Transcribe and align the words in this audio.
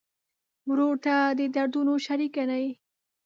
ورور 0.69 0.95
ته 1.05 1.15
د 1.37 1.39
دردونو 1.55 1.93
شریک 2.05 2.31
ګڼې. 2.37 2.65